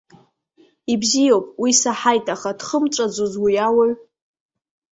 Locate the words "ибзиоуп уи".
0.91-1.71